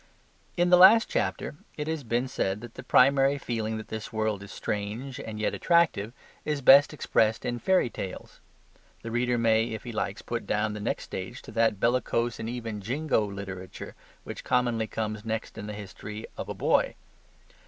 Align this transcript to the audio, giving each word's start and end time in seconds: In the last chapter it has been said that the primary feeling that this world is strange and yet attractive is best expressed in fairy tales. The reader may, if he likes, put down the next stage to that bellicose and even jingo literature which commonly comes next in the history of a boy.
In 0.57 0.71
the 0.71 0.77
last 0.79 1.07
chapter 1.09 1.53
it 1.77 1.87
has 1.87 2.03
been 2.03 2.27
said 2.27 2.61
that 2.61 2.73
the 2.73 2.81
primary 2.81 3.37
feeling 3.37 3.77
that 3.77 3.89
this 3.89 4.11
world 4.11 4.41
is 4.41 4.51
strange 4.51 5.19
and 5.19 5.39
yet 5.39 5.53
attractive 5.53 6.11
is 6.43 6.61
best 6.61 6.91
expressed 6.91 7.45
in 7.45 7.59
fairy 7.59 7.87
tales. 7.91 8.39
The 9.03 9.11
reader 9.11 9.37
may, 9.37 9.65
if 9.65 9.83
he 9.83 9.91
likes, 9.91 10.23
put 10.23 10.47
down 10.47 10.73
the 10.73 10.79
next 10.79 11.03
stage 11.03 11.43
to 11.43 11.51
that 11.51 11.79
bellicose 11.79 12.39
and 12.39 12.49
even 12.49 12.81
jingo 12.81 13.23
literature 13.23 13.93
which 14.23 14.43
commonly 14.43 14.87
comes 14.87 15.23
next 15.23 15.55
in 15.55 15.67
the 15.67 15.73
history 15.73 16.25
of 16.35 16.49
a 16.49 16.55
boy. 16.55 16.95